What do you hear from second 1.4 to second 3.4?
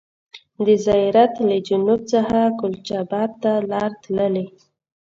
له جنوب څخه کلچا بات